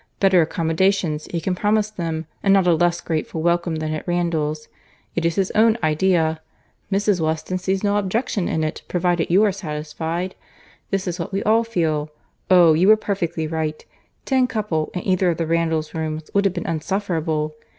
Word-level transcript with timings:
Better 0.19 0.41
accommodations, 0.41 1.25
he 1.27 1.39
can 1.39 1.53
promise 1.53 1.91
them, 1.91 2.25
and 2.41 2.51
not 2.51 2.65
a 2.65 2.73
less 2.73 3.01
grateful 3.01 3.43
welcome 3.43 3.75
than 3.75 3.93
at 3.93 4.07
Randalls. 4.07 4.67
It 5.13 5.25
is 5.27 5.35
his 5.35 5.51
own 5.51 5.77
idea. 5.83 6.41
Mrs. 6.91 7.19
Weston 7.21 7.59
sees 7.59 7.83
no 7.83 7.97
objection 7.97 8.47
to 8.47 8.67
it, 8.67 8.81
provided 8.87 9.29
you 9.29 9.43
are 9.43 9.51
satisfied. 9.51 10.33
This 10.89 11.07
is 11.07 11.19
what 11.19 11.31
we 11.31 11.43
all 11.43 11.63
feel. 11.63 12.09
Oh! 12.49 12.73
you 12.73 12.87
were 12.87 12.97
perfectly 12.97 13.45
right! 13.45 13.85
Ten 14.25 14.47
couple, 14.47 14.89
in 14.95 15.05
either 15.05 15.29
of 15.29 15.37
the 15.37 15.45
Randalls 15.45 15.93
rooms, 15.93 16.31
would 16.33 16.45
have 16.45 16.53
been 16.55 16.65
insufferable! 16.67 17.53